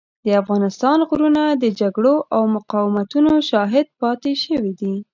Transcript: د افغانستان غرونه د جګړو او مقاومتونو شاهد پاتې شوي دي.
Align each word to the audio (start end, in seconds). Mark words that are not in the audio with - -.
د 0.25 0.27
افغانستان 0.41 0.97
غرونه 1.09 1.43
د 1.63 1.65
جګړو 1.79 2.15
او 2.35 2.41
مقاومتونو 2.55 3.31
شاهد 3.49 3.87
پاتې 4.01 4.31
شوي 4.43 4.71
دي. 4.81 4.95